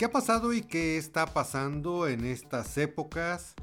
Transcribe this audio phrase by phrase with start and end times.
[0.00, 3.54] ¿Qué ha pasado y qué está pasando en estas épocas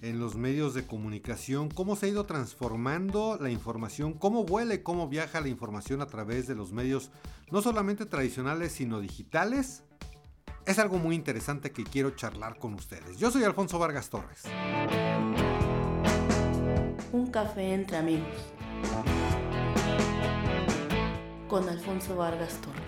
[0.00, 1.70] en los medios de comunicación?
[1.70, 4.12] ¿Cómo se ha ido transformando la información?
[4.12, 7.10] ¿Cómo vuela y cómo viaja la información a través de los medios
[7.50, 9.82] no solamente tradicionales sino digitales?
[10.66, 13.18] Es algo muy interesante que quiero charlar con ustedes.
[13.18, 14.44] Yo soy Alfonso Vargas Torres.
[17.10, 18.28] Un café entre amigos.
[21.48, 22.81] Con Alfonso Vargas Torres.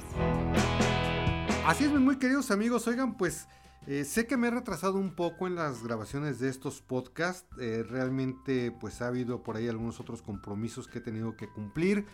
[1.67, 2.87] Así es, muy queridos amigos.
[2.89, 3.49] Oigan, pues
[3.87, 7.49] eh, sé que me he retrasado un poco en las grabaciones de estos podcasts.
[7.59, 12.04] Eh, realmente, pues ha habido por ahí algunos otros compromisos que he tenido que cumplir.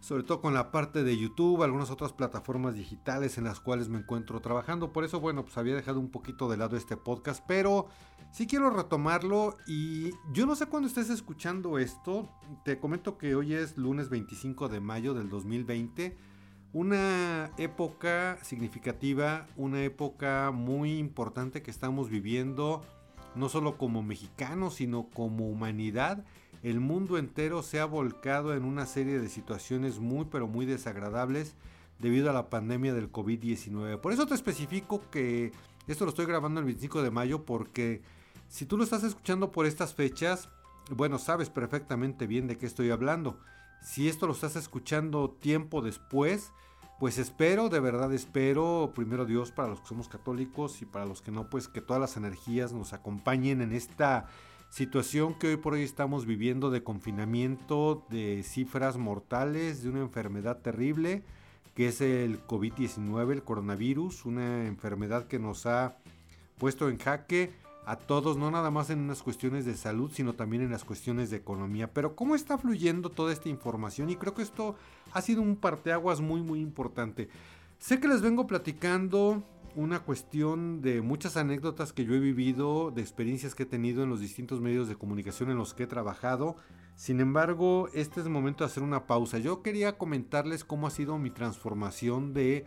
[0.00, 3.98] Sobre todo con la parte de YouTube, algunas otras plataformas digitales en las cuales me
[3.98, 4.92] encuentro trabajando.
[4.92, 7.44] Por eso, bueno, pues había dejado un poquito de lado este podcast.
[7.46, 7.86] Pero
[8.32, 9.56] sí quiero retomarlo.
[9.68, 12.28] Y yo no sé cuándo estés escuchando esto.
[12.64, 16.35] Te comento que hoy es lunes 25 de mayo del 2020
[16.76, 22.84] una época significativa, una época muy importante que estamos viviendo,
[23.34, 26.22] no solo como mexicanos, sino como humanidad.
[26.62, 31.54] El mundo entero se ha volcado en una serie de situaciones muy pero muy desagradables
[31.98, 33.98] debido a la pandemia del COVID-19.
[33.98, 35.52] Por eso te especifico que
[35.86, 38.02] esto lo estoy grabando el 25 de mayo porque
[38.48, 40.50] si tú lo estás escuchando por estas fechas,
[40.90, 43.40] bueno, sabes perfectamente bien de qué estoy hablando.
[43.82, 46.52] Si esto lo estás escuchando tiempo después,
[46.98, 51.22] pues espero, de verdad espero, primero Dios para los que somos católicos y para los
[51.22, 54.26] que no, pues que todas las energías nos acompañen en esta
[54.70, 60.58] situación que hoy por hoy estamos viviendo de confinamiento, de cifras mortales, de una enfermedad
[60.58, 61.22] terrible
[61.76, 65.98] que es el COVID-19, el coronavirus, una enfermedad que nos ha
[66.56, 67.52] puesto en jaque
[67.86, 71.30] a todos, no nada más en unas cuestiones de salud, sino también en las cuestiones
[71.30, 71.92] de economía.
[71.92, 74.10] Pero ¿cómo está fluyendo toda esta información?
[74.10, 74.74] Y creo que esto
[75.12, 77.28] ha sido un parteaguas muy muy importante.
[77.78, 79.44] Sé que les vengo platicando
[79.76, 84.10] una cuestión de muchas anécdotas que yo he vivido, de experiencias que he tenido en
[84.10, 86.56] los distintos medios de comunicación en los que he trabajado.
[86.96, 89.38] Sin embargo, este es el momento de hacer una pausa.
[89.38, 92.64] Yo quería comentarles cómo ha sido mi transformación de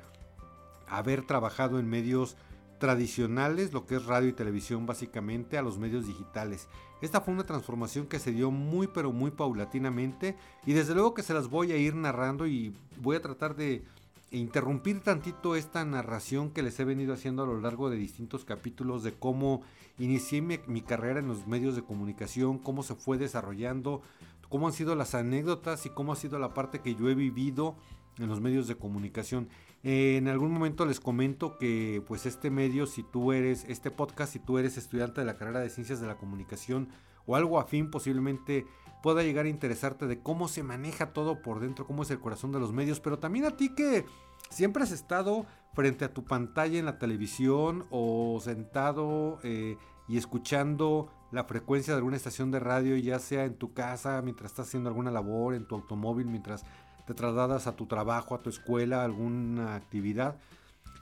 [0.88, 2.38] haber trabajado en medios
[2.80, 6.68] tradicionales, lo que es radio y televisión básicamente, a los medios digitales.
[7.02, 10.36] Esta fue una transformación que se dio muy pero muy paulatinamente
[10.66, 13.84] y desde luego que se las voy a ir narrando y voy a tratar de
[14.32, 19.04] interrumpir tantito esta narración que les he venido haciendo a lo largo de distintos capítulos
[19.04, 19.62] de cómo
[19.98, 24.02] inicié mi, mi carrera en los medios de comunicación, cómo se fue desarrollando,
[24.50, 27.76] cómo han sido las anécdotas y cómo ha sido la parte que yo he vivido
[28.18, 29.48] en los medios de comunicación.
[29.84, 34.34] Eh, en algún momento les comento que pues este medio, si tú eres, este podcast,
[34.34, 36.90] si tú eres estudiante de la carrera de ciencias de la comunicación
[37.26, 38.66] o algo afín, posiblemente
[39.02, 42.52] pueda llegar a interesarte de cómo se maneja todo por dentro, cómo es el corazón
[42.52, 44.06] de los medios, pero también a ti que
[44.50, 49.78] siempre has estado frente a tu pantalla en la televisión o sentado eh,
[50.10, 54.52] y escuchando la frecuencia de alguna estación de radio, ya sea en tu casa, mientras
[54.52, 56.66] estás haciendo alguna labor, en tu automóvil, mientras
[57.10, 60.36] te trasladas a tu trabajo, a tu escuela, a alguna actividad.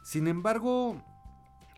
[0.06, 0.96] Sin embargo,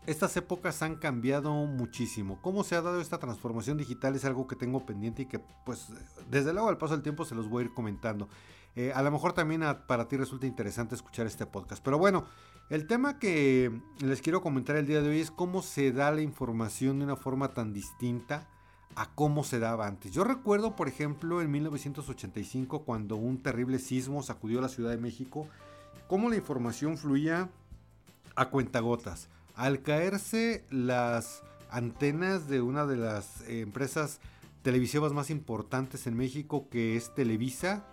[0.06, 2.40] estas épocas han cambiado muchísimo.
[2.40, 4.14] ¿Cómo se ha dado esta transformación digital?
[4.14, 5.88] Es algo que tengo pendiente y que pues
[6.30, 8.28] desde luego al paso del tiempo se los voy a ir comentando.
[8.76, 11.82] Eh, a lo mejor también para ti resulta interesante escuchar este podcast.
[11.82, 12.24] Pero bueno,
[12.68, 16.22] el tema que les quiero comentar el día de hoy es cómo se da la
[16.22, 18.46] información de una forma tan distinta
[18.96, 20.12] a cómo se daba antes.
[20.12, 25.46] Yo recuerdo, por ejemplo, en 1985, cuando un terrible sismo sacudió la Ciudad de México,
[26.08, 27.48] cómo la información fluía
[28.34, 29.28] a cuentagotas.
[29.54, 34.20] Al caerse las antenas de una de las empresas
[34.62, 37.84] televisivas más importantes en México, que es Televisa,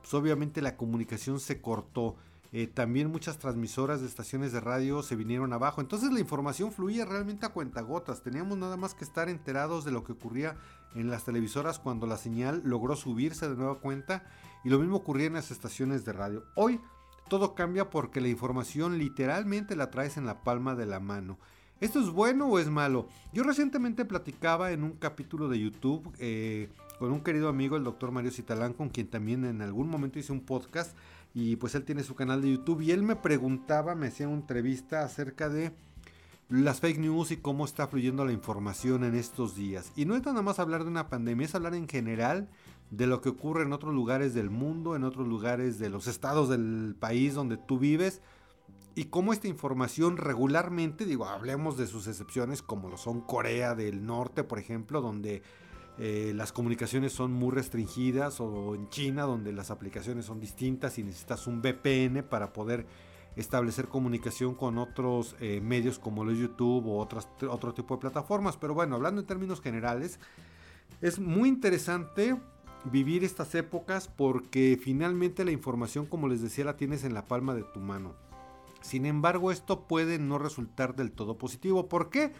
[0.00, 2.16] pues obviamente la comunicación se cortó.
[2.58, 5.82] Eh, también muchas transmisoras de estaciones de radio se vinieron abajo.
[5.82, 8.22] Entonces la información fluía realmente a cuentagotas.
[8.22, 10.56] Teníamos nada más que estar enterados de lo que ocurría
[10.94, 14.24] en las televisoras cuando la señal logró subirse de nueva cuenta.
[14.64, 16.44] Y lo mismo ocurría en las estaciones de radio.
[16.54, 16.80] Hoy
[17.28, 21.38] todo cambia porque la información literalmente la traes en la palma de la mano.
[21.82, 23.06] ¿Esto es bueno o es malo?
[23.34, 28.12] Yo recientemente platicaba en un capítulo de YouTube eh, con un querido amigo, el doctor
[28.12, 30.96] Mario Citalán, con quien también en algún momento hice un podcast
[31.38, 34.38] y pues él tiene su canal de YouTube y él me preguntaba, me hacía una
[34.38, 35.70] entrevista acerca de
[36.48, 39.92] las fake news y cómo está fluyendo la información en estos días.
[39.96, 42.48] Y no es nada más hablar de una pandemia, es hablar en general
[42.90, 46.48] de lo que ocurre en otros lugares del mundo, en otros lugares de los estados
[46.48, 48.22] del país donde tú vives
[48.94, 54.06] y cómo esta información regularmente, digo, hablemos de sus excepciones como lo son Corea del
[54.06, 55.42] Norte, por ejemplo, donde
[55.98, 61.04] eh, las comunicaciones son muy restringidas o en China donde las aplicaciones son distintas y
[61.04, 62.86] necesitas un VPN para poder
[63.36, 68.56] establecer comunicación con otros eh, medios como los YouTube o otras, otro tipo de plataformas.
[68.56, 70.18] Pero bueno, hablando en términos generales,
[71.00, 72.36] es muy interesante
[72.84, 77.54] vivir estas épocas porque finalmente la información, como les decía, la tienes en la palma
[77.54, 78.14] de tu mano.
[78.80, 81.88] Sin embargo, esto puede no resultar del todo positivo.
[81.88, 82.32] ¿Por qué?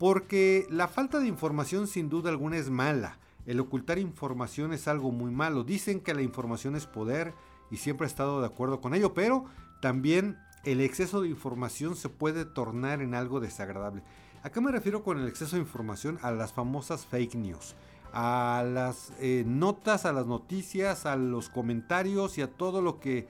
[0.00, 3.18] Porque la falta de información sin duda alguna es mala.
[3.44, 5.62] El ocultar información es algo muy malo.
[5.62, 7.34] Dicen que la información es poder
[7.70, 9.44] y siempre he estado de acuerdo con ello, pero
[9.82, 14.02] también el exceso de información se puede tornar en algo desagradable.
[14.42, 16.18] ¿A qué me refiero con el exceso de información?
[16.22, 17.74] A las famosas fake news,
[18.14, 23.28] a las eh, notas, a las noticias, a los comentarios y a todo lo que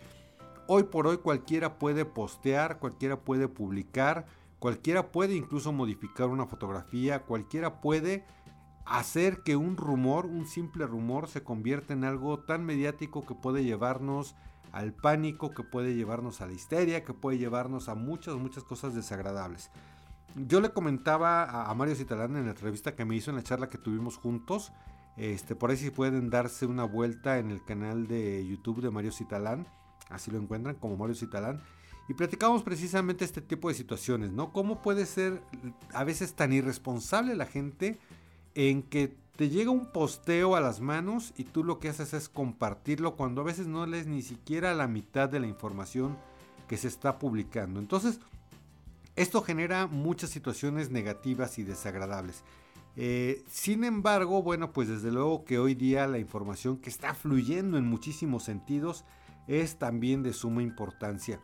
[0.69, 4.27] hoy por hoy cualquiera puede postear, cualquiera puede publicar,
[4.61, 8.25] cualquiera puede incluso modificar una fotografía, cualquiera puede
[8.85, 13.65] hacer que un rumor, un simple rumor, se convierta en algo tan mediático que puede
[13.65, 14.37] llevarnos
[14.71, 18.95] al pánico, que puede llevarnos a la histeria, que puede llevarnos a muchas, muchas cosas
[18.95, 19.71] desagradables.
[20.37, 23.69] Yo le comentaba a, Mario Citalán en la entrevista que me hizo en la charla
[23.69, 24.73] que tuvimos juntos,
[25.17, 29.11] este, por ahí si pueden darse una vuelta en el canal de YouTube de Mario
[29.11, 29.67] Citalán,
[30.09, 31.63] así lo encuentran como Mario Citalán,
[32.11, 34.53] y platicamos precisamente este tipo de situaciones, ¿no?
[34.53, 35.41] ¿Cómo puede ser
[35.95, 37.99] a veces tan irresponsable la gente
[38.57, 42.29] en que te llega un posteo a las manos y tú lo que haces es
[42.29, 46.19] compartirlo cuando a veces no lees ni siquiera la mitad de la información
[46.67, 47.79] que se está publicando.
[47.79, 48.19] Entonces,
[49.15, 52.43] esto genera muchas situaciones negativas y desagradables.
[52.97, 57.79] Eh, sin embargo, bueno, pues desde luego que hoy día la información que está fluyendo
[57.79, 59.05] en muchísimos sentidos
[59.47, 61.41] es también de suma importancia.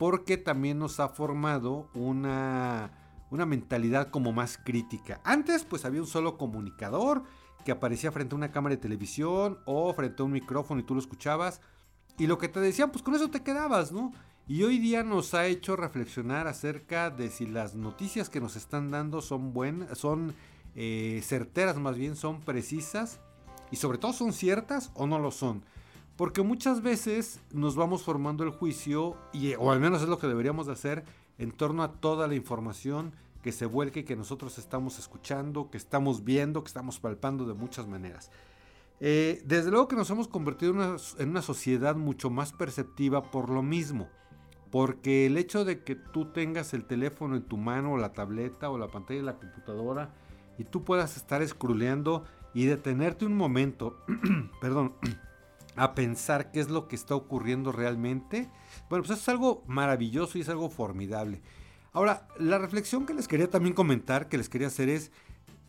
[0.00, 2.90] Porque también nos ha formado una
[3.30, 5.20] una mentalidad como más crítica.
[5.24, 7.22] Antes pues había un solo comunicador
[7.64, 10.94] que aparecía frente a una cámara de televisión o frente a un micrófono y tú
[10.94, 11.60] lo escuchabas
[12.18, 14.12] y lo que te decían pues con eso te quedabas, ¿no?
[14.46, 18.90] Y hoy día nos ha hecho reflexionar acerca de si las noticias que nos están
[18.90, 20.34] dando son buenas, son
[20.74, 23.20] eh, certeras más bien, son precisas
[23.70, 25.62] y sobre todo son ciertas o no lo son.
[26.20, 30.26] Porque muchas veces nos vamos formando el juicio, y, o al menos es lo que
[30.26, 31.02] deberíamos de hacer,
[31.38, 36.22] en torno a toda la información que se vuelque, que nosotros estamos escuchando, que estamos
[36.22, 38.30] viendo, que estamos palpando de muchas maneras.
[39.00, 40.72] Eh, desde luego que nos hemos convertido
[41.18, 44.10] en una, sociedad mucho más perceptiva por lo mismo.
[44.70, 48.68] Porque el hecho de que tú tengas el teléfono en tu mano, o la tableta,
[48.68, 50.12] o la pantalla de la computadora,
[50.58, 54.04] y tú puedas estar scrolleando y detenerte un momento,
[54.60, 54.92] perdón,
[55.80, 58.50] a pensar qué es lo que está ocurriendo realmente,
[58.90, 61.40] bueno, pues eso es algo maravilloso y es algo formidable.
[61.94, 65.10] Ahora, la reflexión que les quería también comentar, que les quería hacer es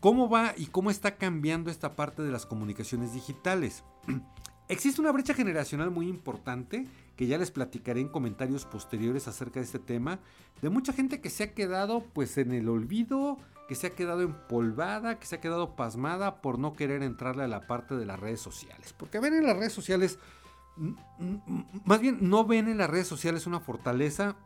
[0.00, 3.84] cómo va y cómo está cambiando esta parte de las comunicaciones digitales.
[4.68, 6.86] Existe una brecha generacional muy importante
[7.16, 10.20] que ya les platicaré en comentarios posteriores acerca de este tema,
[10.60, 13.38] de mucha gente que se ha quedado pues en el olvido,
[13.68, 17.48] que se ha quedado empolvada, que se ha quedado pasmada por no querer entrarle a
[17.48, 18.94] la parte de las redes sociales.
[18.96, 20.18] Porque ven en las redes sociales,
[21.84, 24.36] más bien no ven en las redes sociales una fortaleza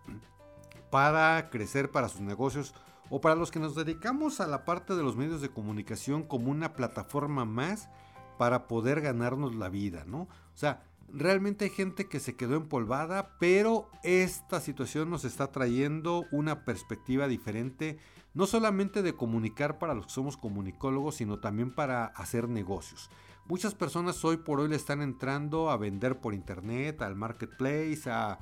[0.90, 2.74] para crecer para sus negocios
[3.10, 6.50] o para los que nos dedicamos a la parte de los medios de comunicación como
[6.50, 7.88] una plataforma más
[8.38, 10.22] para poder ganarnos la vida, ¿no?
[10.22, 16.24] O sea, realmente hay gente que se quedó empolvada, pero esta situación nos está trayendo
[16.30, 17.98] una perspectiva diferente,
[18.34, 23.10] no solamente de comunicar para los que somos comunicólogos, sino también para hacer negocios.
[23.46, 28.38] Muchas personas hoy por hoy le están entrando a vender por internet, al marketplace, a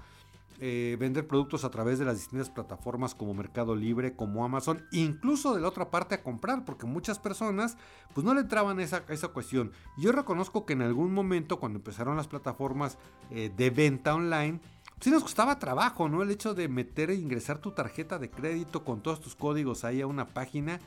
[0.60, 5.54] eh, vender productos a través de las distintas plataformas como Mercado Libre, como Amazon, incluso
[5.54, 7.76] de la otra parte a comprar, porque muchas personas
[8.14, 9.72] pues no le entraban esa, esa cuestión.
[9.96, 12.98] Yo reconozco que en algún momento cuando empezaron las plataformas
[13.30, 14.60] eh, de venta online,
[15.00, 16.22] sí nos costaba trabajo, ¿no?
[16.22, 20.00] El hecho de meter e ingresar tu tarjeta de crédito con todos tus códigos ahí
[20.00, 20.78] a una página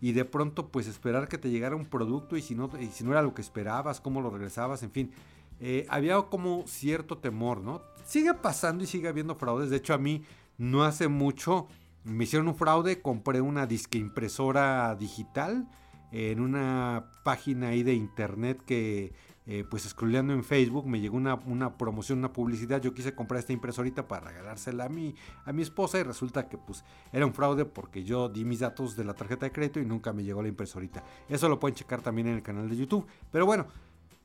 [0.00, 3.04] y de pronto pues esperar que te llegara un producto y si no, y si
[3.04, 5.10] no era lo que esperabas, cómo lo regresabas, en fin.
[5.58, 7.82] Eh, había como cierto temor, ¿no?
[8.06, 9.68] Sigue pasando y sigue habiendo fraudes.
[9.68, 10.22] De hecho, a mí
[10.56, 11.68] no hace mucho
[12.06, 15.68] me hicieron un fraude, compré una disque impresora digital
[16.12, 19.12] en una página ahí de internet que
[19.48, 23.52] eh, pues scrolleando en Facebook me llegó una, promoción, una publicidad, yo quise comprar esta
[23.52, 27.64] impresorita para regalársela a mi, a mi esposa y resulta que pues era un fraude
[27.64, 30.48] porque yo di mis datos de la tarjeta de crédito y nunca me llegó la
[30.48, 31.02] impresorita.
[31.28, 33.04] Eso lo pueden checar también en el canal de YouTube.
[33.32, 33.66] Pero bueno,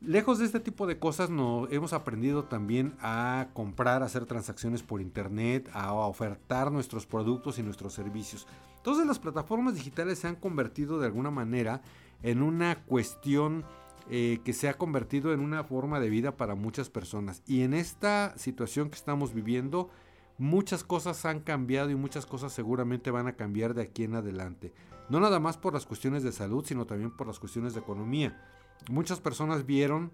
[0.04, 4.82] Lejos de este tipo de cosas, no, hemos aprendido también a comprar, a hacer transacciones
[4.82, 8.48] por internet, a ofertar nuestros productos y nuestros servicios.
[8.78, 11.84] Entonces las plataformas digitales se han convertido de alguna manera
[12.24, 13.64] en una cuestión
[14.10, 17.44] eh, que se ha convertido en una forma de vida para muchas personas.
[17.46, 19.92] Y en esta situación que estamos viviendo,
[20.40, 24.74] muchas cosas han cambiado y muchas cosas seguramente van a cambiar de aquí en adelante.
[25.10, 28.42] No nada más por las cuestiones de salud, sino también por las cuestiones de economía.
[28.90, 30.12] Muchas personas vieron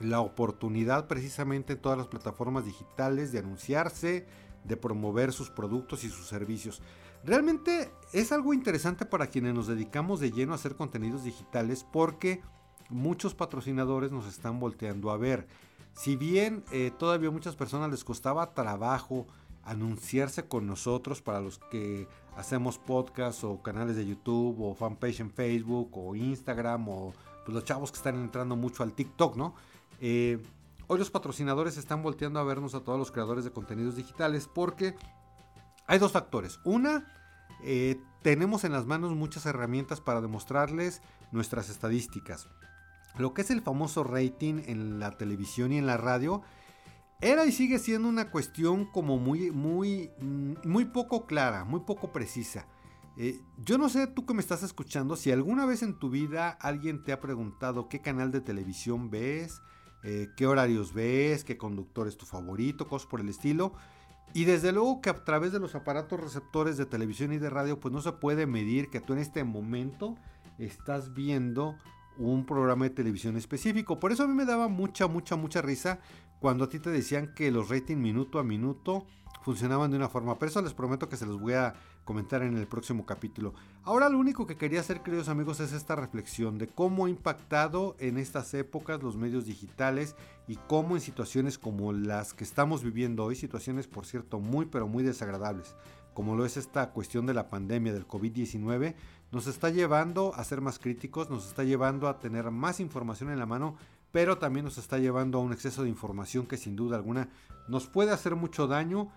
[0.00, 4.26] la oportunidad precisamente en todas las plataformas digitales de anunciarse,
[4.64, 6.82] de promover sus productos y sus servicios.
[7.24, 12.42] Realmente es algo interesante para quienes nos dedicamos de lleno a hacer contenidos digitales porque
[12.90, 15.48] muchos patrocinadores nos están volteando a ver.
[15.94, 19.26] Si bien eh, todavía muchas personas les costaba trabajo
[19.64, 25.30] anunciarse con nosotros para los que hacemos podcasts o canales de YouTube o fanpage en
[25.30, 27.12] Facebook o Instagram o
[27.48, 29.54] pues, los chavos que están entrando mucho al TikTok, ¿no?
[30.02, 30.38] Eh,
[30.86, 34.94] hoy los patrocinadores están volteando a vernos a todos los creadores de contenidos digitales porque
[35.86, 36.60] hay dos factores.
[36.62, 37.10] Una,
[37.64, 41.00] eh, tenemos en las manos muchas herramientas para demostrarles
[41.32, 42.50] nuestras estadísticas.
[43.16, 46.42] Lo que es el famoso rating en la televisión y en la radio
[47.22, 52.12] era y sigue siendo una cuestión como muy, muy, mm, muy poco clara, muy poco
[52.12, 52.66] precisa.
[53.20, 56.50] Eh, yo no sé tú que me estás escuchando, si alguna vez en tu vida
[56.50, 59.60] alguien te ha preguntado qué canal de televisión ves,
[60.04, 63.72] eh, qué horarios ves, qué conductor es tu favorito, cosas por el estilo.
[64.34, 67.80] Y desde luego que a través de los aparatos receptores de televisión y de radio,
[67.80, 70.14] pues no se puede medir que tú en este momento
[70.58, 71.76] estás viendo
[72.18, 73.98] un programa de televisión específico.
[73.98, 75.98] Por eso a mí me daba mucha, mucha, mucha risa
[76.38, 79.06] cuando a ti te decían que los ratings minuto a minuto
[79.42, 80.38] funcionaban de una forma.
[80.38, 81.74] Pero les prometo que se los voy a
[82.08, 83.52] comentar en el próximo capítulo.
[83.82, 87.96] Ahora lo único que quería hacer, queridos amigos, es esta reflexión de cómo ha impactado
[87.98, 93.24] en estas épocas los medios digitales y cómo en situaciones como las que estamos viviendo
[93.24, 95.76] hoy, situaciones por cierto muy pero muy desagradables,
[96.14, 98.94] como lo es esta cuestión de la pandemia del COVID-19,
[99.30, 103.38] nos está llevando a ser más críticos, nos está llevando a tener más información en
[103.38, 103.76] la mano,
[104.12, 107.28] pero también nos está llevando a un exceso de información que sin duda alguna
[107.68, 109.10] nos puede hacer mucho daño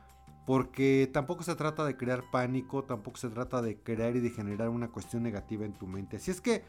[0.45, 4.69] porque tampoco se trata de crear pánico, tampoco se trata de crear y de generar
[4.69, 6.17] una cuestión negativa en tu mente.
[6.17, 6.63] Así es que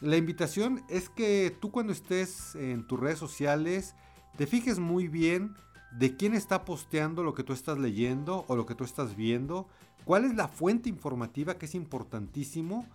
[0.00, 3.94] la invitación es que tú cuando estés en tus redes sociales
[4.36, 5.54] te fijes muy bien
[5.90, 9.66] de quién está posteando lo que tú estás leyendo o lo que tú estás viendo,
[10.04, 12.86] cuál es la fuente informativa que es importantísimo,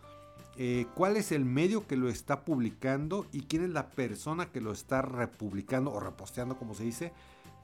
[0.56, 4.62] eh, cuál es el medio que lo está publicando y quién es la persona que
[4.62, 7.12] lo está republicando o reposteando como se dice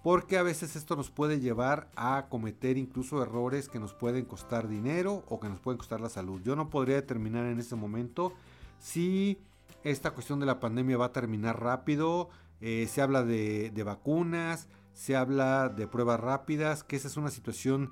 [0.04, 4.68] porque a veces esto nos puede llevar a cometer incluso errores que nos pueden costar
[4.68, 6.42] dinero o que nos pueden costar la salud.
[6.42, 8.34] Yo no podría determinar en este momento
[8.80, 9.40] si
[9.84, 12.30] esta cuestión de la pandemia va a terminar rápido.
[12.62, 17.30] Eh, se habla de, de vacunas, se habla de pruebas rápidas, que esa es una
[17.30, 17.92] situación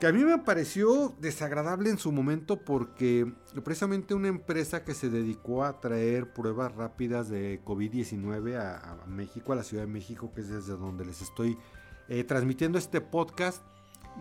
[0.00, 3.30] que a mí me pareció desagradable en su momento porque
[3.62, 9.56] precisamente una empresa que se dedicó a traer pruebas rápidas de COVID-19 a, México, a
[9.56, 11.58] la Ciudad de México, que es desde donde les estoy
[12.08, 13.62] eh, transmitiendo este podcast,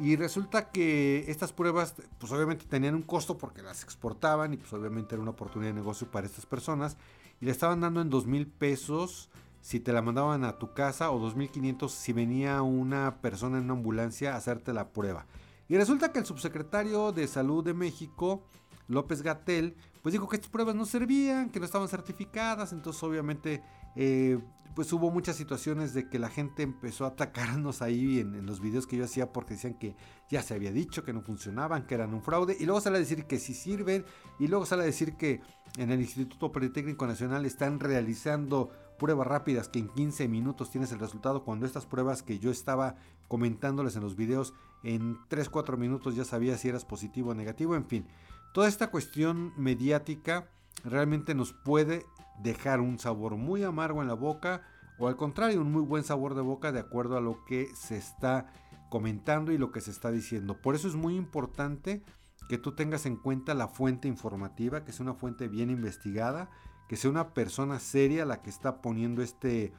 [0.01, 4.74] y resulta que estas pruebas pues obviamente tenían un costo porque las exportaban y pues
[4.74, 6.98] obviamente era una oportunidad de negocio para estas personas,
[7.39, 9.29] y le estaban dando en dos mil pesos
[9.62, 13.74] si te la mandaban a tu casa o 2.500 si venía una persona en una
[13.74, 15.25] ambulancia a hacerte la prueba.
[15.69, 18.43] Y resulta que el subsecretario de Salud de México,
[18.88, 23.61] López Gatel, pues dijo que estas pruebas no servían, que no estaban certificadas, entonces obviamente
[23.95, 24.39] eh,
[24.75, 28.88] pues hubo muchas situaciones de que la gente empezó a atacarnos ahí en, los videos
[28.88, 29.95] que yo hacía porque decían que
[30.29, 32.99] ya se había dicho que no funcionaban, que eran un fraude, y luego sale a
[32.99, 34.05] decir que sí sirven,
[34.39, 35.41] y luego sale a decir que
[35.77, 41.00] en el Instituto Politécnico Nacional están realizando pruebas rápidas que en 15 minutos tienes el
[41.00, 44.53] resultado cuando estas pruebas que yo estaba comentándoles en los videos
[44.84, 48.06] en 3-4 minutos ya sabía si eras positivo o negativo, en fin.
[48.53, 50.48] Toda esta cuestión mediática
[50.84, 52.06] realmente nos puede
[52.44, 54.62] dejar un sabor muy amargo en la boca
[55.00, 57.98] o al contrario, un muy buen sabor de boca de acuerdo a lo que se
[57.98, 58.51] está
[58.89, 60.62] comentando y lo que se está diciendo.
[60.62, 62.03] Por eso es muy importante
[62.50, 66.50] que tú tengas en cuenta la fuente informativa, que sea una fuente bien investigada,
[66.89, 69.72] que sea una persona seria la que está poniendo este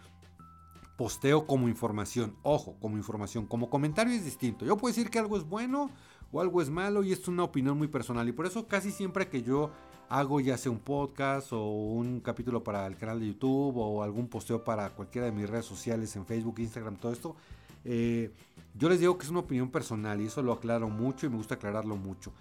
[0.97, 2.37] posteo como información.
[2.43, 3.47] Ojo, como información.
[3.47, 4.65] Como comentario es distinto.
[4.65, 5.91] Yo puedo decir que algo es bueno
[6.31, 8.29] o algo es malo y es una opinión muy personal.
[8.29, 9.73] Y por eso casi siempre que yo
[10.09, 14.29] hago ya sea un podcast o un capítulo para el canal de YouTube o algún
[14.29, 17.37] posteo para cualquiera de mis redes sociales en Facebook, Instagram, todo esto,
[17.85, 18.31] eh,
[18.75, 21.37] yo les digo que es una opinión personal y eso lo aclaro mucho y me
[21.37, 22.33] gusta aclararlo mucho.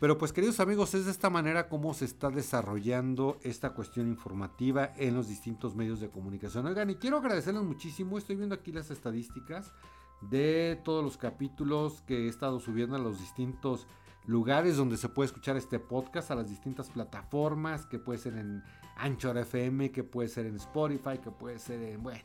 [0.00, 4.92] Pero pues queridos amigos, es de esta manera como se está desarrollando esta cuestión informativa
[4.96, 6.66] en los distintos medios de comunicación.
[6.66, 9.72] Oigan, y quiero agradecerles muchísimo, estoy viendo aquí las estadísticas
[10.20, 13.86] de todos los capítulos que he estado subiendo a los distintos
[14.26, 18.62] lugares donde se puede escuchar este podcast, a las distintas plataformas, que puede ser en
[18.96, 22.24] Anchor FM, que puede ser en Spotify, que puede ser en, bueno,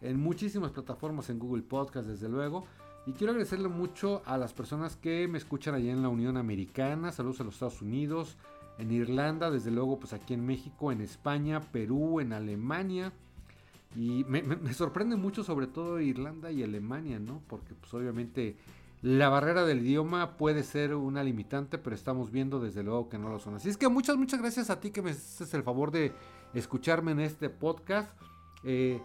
[0.00, 2.64] en muchísimas plataformas, en Google Podcast desde luego.
[3.06, 7.12] Y quiero agradecerle mucho a las personas que me escuchan allá en la Unión Americana.
[7.12, 8.36] Saludos a los Estados Unidos,
[8.78, 13.12] en Irlanda, desde luego pues aquí en México, en España, Perú, en Alemania.
[13.96, 17.42] Y me, sorprende mucho sobre todo Irlanda y Alemania, ¿no?
[17.48, 18.56] Porque pues obviamente
[19.02, 23.30] la barrera del idioma puede ser una limitante, pero estamos viendo desde luego que no
[23.30, 23.54] lo son.
[23.54, 26.12] Así es que muchas, muchas gracias a ti que me haces el favor de
[26.52, 28.10] escucharme en este podcast.
[28.62, 29.00] Eh,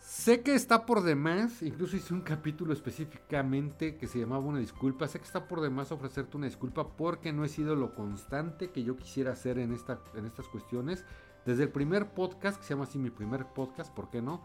[0.00, 5.08] sé que está por demás, incluso hice un capítulo específicamente que se llamaba Una disculpa.
[5.08, 8.82] Sé que está por demás ofrecerte una disculpa porque no he sido lo constante que
[8.82, 11.04] yo quisiera hacer en, esta, en estas cuestiones.
[11.46, 14.42] Desde el primer podcast, que se llama así mi primer podcast, ¿por qué no?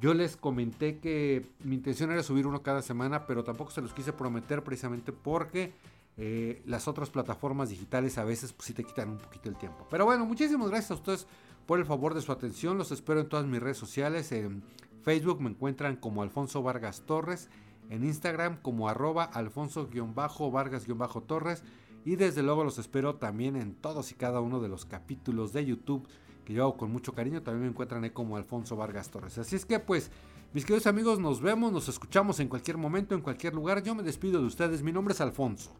[0.00, 3.92] Yo les comenté que mi intención era subir uno cada semana, pero tampoco se los
[3.92, 5.72] quise prometer precisamente porque
[6.16, 9.86] eh, las otras plataformas digitales a veces pues sí te quitan un poquito el tiempo.
[9.90, 11.26] Pero bueno, muchísimas gracias a ustedes
[11.66, 12.78] por el favor de su atención.
[12.78, 14.32] Los espero en todas mis redes sociales.
[14.32, 14.62] En
[15.02, 17.48] Facebook me encuentran como Alfonso Vargas Torres.
[17.90, 21.64] En Instagram como arroba alfonso-vargas-torres.
[22.04, 25.66] Y desde luego los espero también en todos y cada uno de los capítulos de
[25.66, 26.08] YouTube
[26.44, 27.42] que yo hago con mucho cariño.
[27.42, 29.38] También me encuentran como Alfonso Vargas Torres.
[29.38, 30.10] Así es que pues,
[30.52, 33.82] mis queridos amigos, nos vemos, nos escuchamos en cualquier momento, en cualquier lugar.
[33.82, 34.82] Yo me despido de ustedes.
[34.82, 35.72] Mi nombre es Alfonso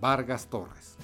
[0.00, 0.96] Vargas Torres.